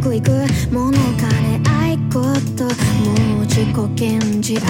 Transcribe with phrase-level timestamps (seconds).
[0.00, 0.30] くいく
[0.72, 1.92] ものかね合
[2.56, 2.64] と。
[2.64, 4.60] もう自己顕示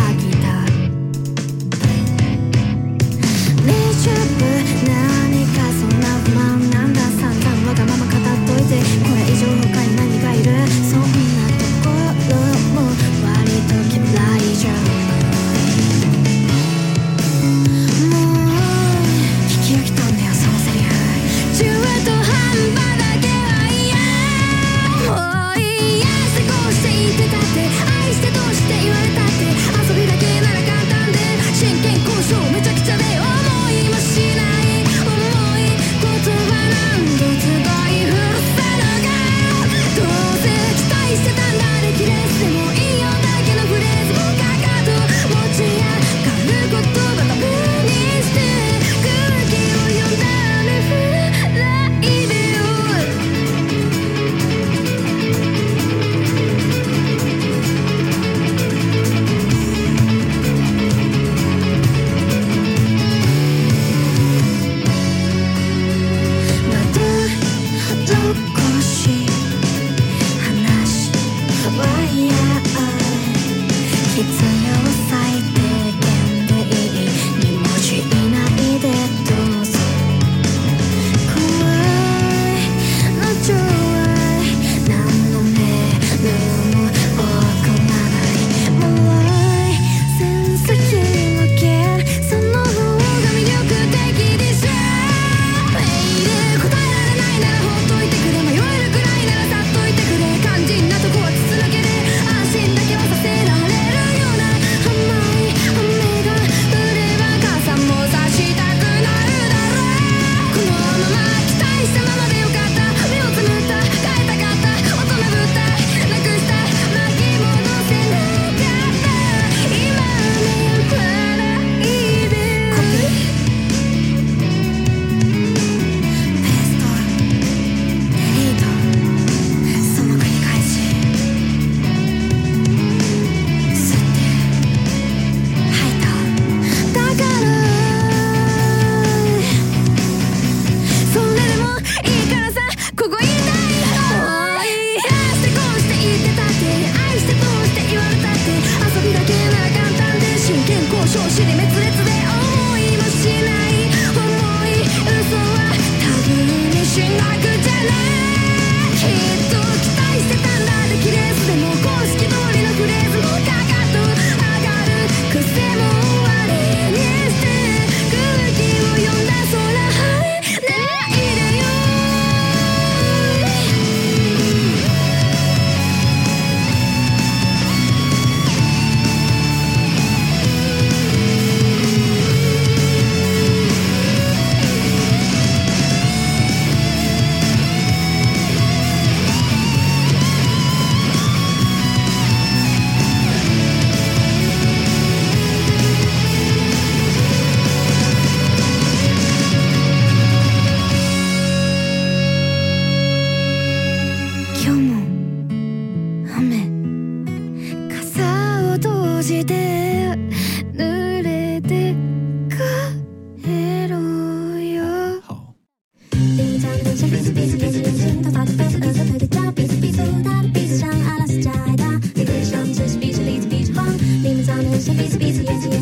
[225.00, 225.79] busy, busy, busy.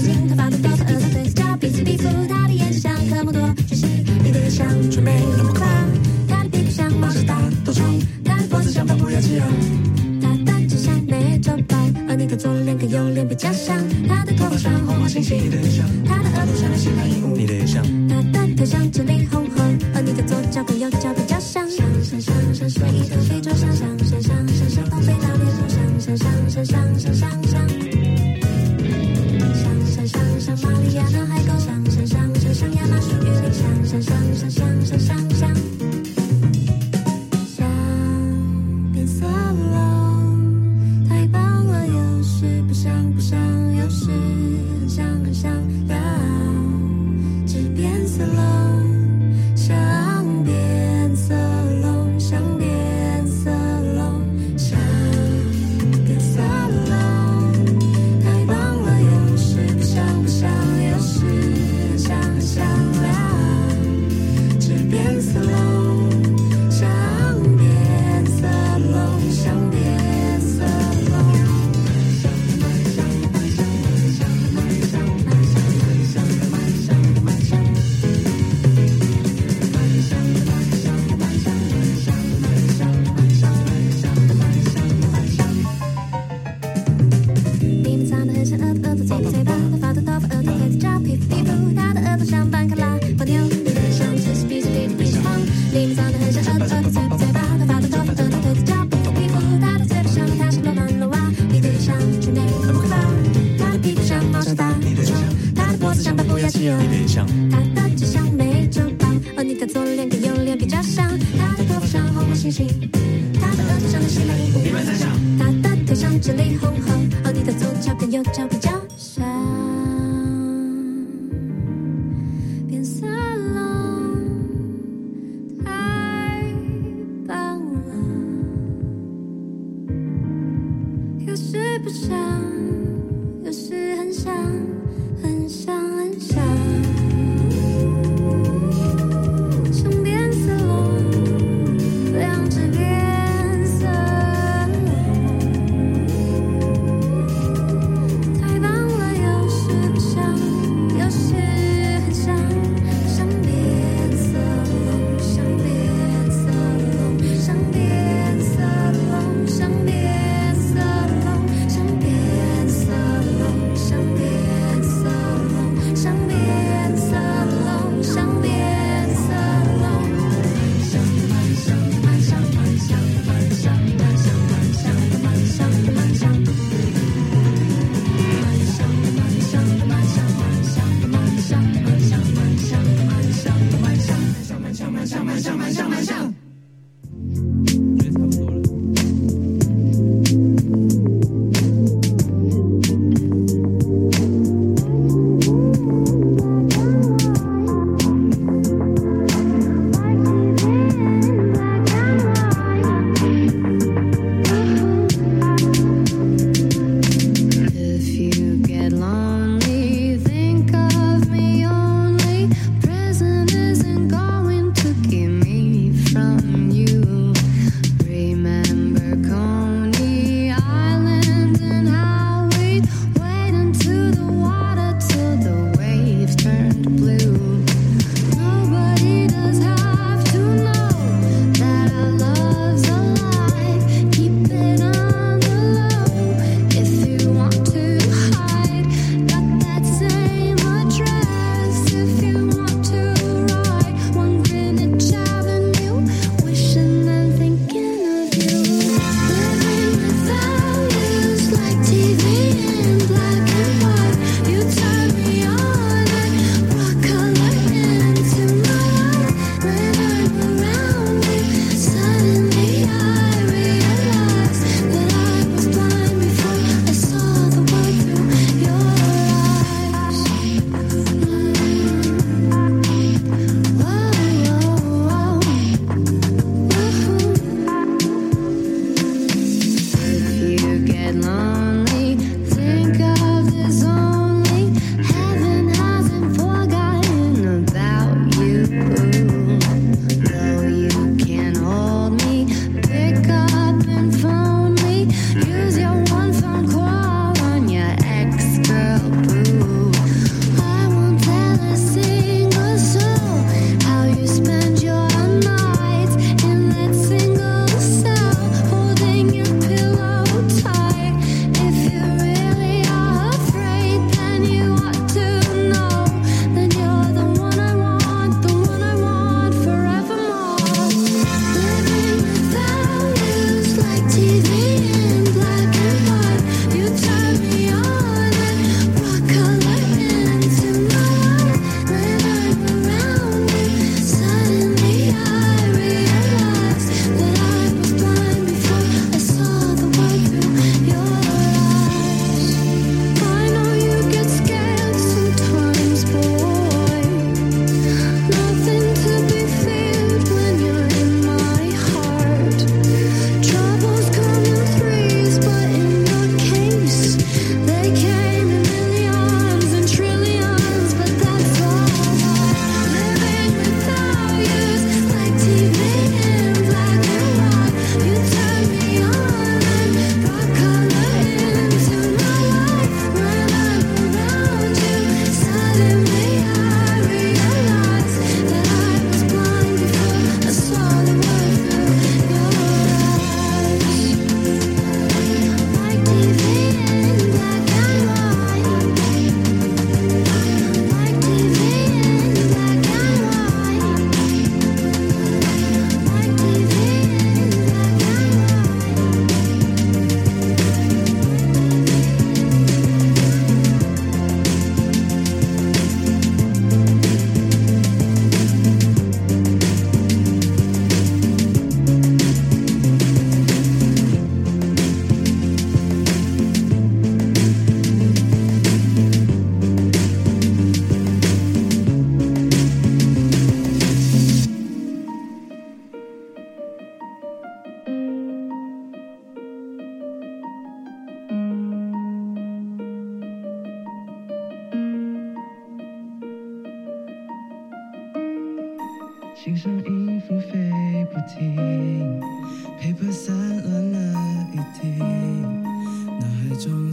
[118.38, 118.77] jumpy, jumpy.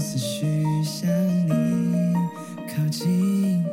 [0.05, 0.45] 思绪
[0.83, 1.09] 向
[1.47, 2.13] 你
[2.69, 3.63] 靠近。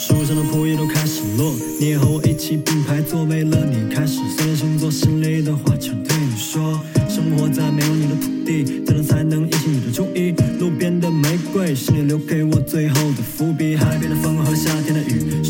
[0.00, 6.80] 树上的枯叶都开始落，你也和我一起并排坐，为了你开始所有星座，心里的话全对你说。
[7.08, 10.34] 生活在没有你的土地，怎样才能引起你的注意？
[10.58, 15.40] 路边的玫瑰是你留给我最后的伏笔，海边的风和夏天的雨，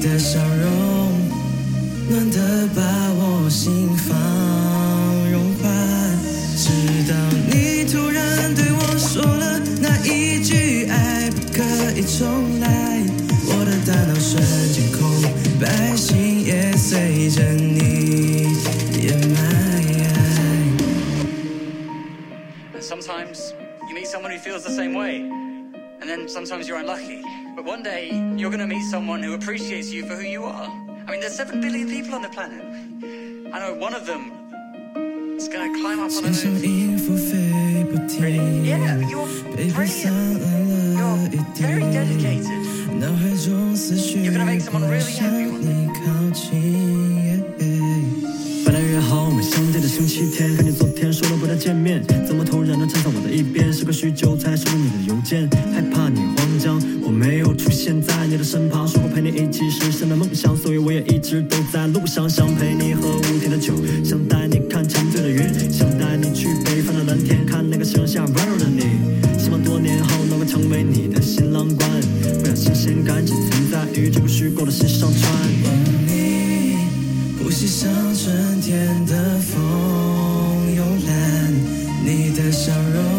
[0.00, 1.12] 的笑容
[2.08, 4.16] 暖得把我心房
[5.30, 5.68] 融化。
[6.56, 6.70] 直
[7.08, 7.14] 到
[7.48, 11.62] 你突然对我说了那一句爱不可
[11.98, 13.02] 以重来，
[13.46, 14.42] 我的大脑瞬
[14.72, 15.00] 间空
[15.60, 18.48] 白，心也随着你
[19.00, 19.38] 掩埋。
[22.74, 23.52] And sometimes
[23.88, 25.39] you meet someone who feels the same way.
[26.09, 27.21] And then sometimes you're unlucky.
[27.55, 30.69] But one day you're going to meet someone who appreciates you for who you are.
[31.07, 32.61] I mean, there's 7 billion people on the planet.
[33.53, 34.31] I know one of them
[35.37, 36.65] is going to climb up on 心上 the moon.
[36.67, 38.37] 音符飞不 Really?
[38.37, 40.39] 停， Yeah, you're 背包散 brilliant.
[40.39, 42.61] 乱了 You're 一 very 地， dedicated.
[42.99, 45.67] 脑海中思绪 You're gonna make someone 不 really 向 happy one day.
[45.67, 46.03] 你靠
[46.33, 47.43] 近。
[48.65, 50.88] 本来约好我们相见的星期天，可你昨天说了不再
[51.60, 53.70] 见面，怎么突然的站在我的一边？
[53.70, 63.20] 时隔许久才收到你的邮件，害怕你慌张，我没有出现在你的身旁，说过陪你一起实现的梦想，所以我也一直都在路上，想陪你和我
[82.60, 83.09] 笑容